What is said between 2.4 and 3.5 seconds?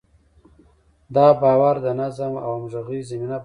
او همغږۍ زمینه برابروي.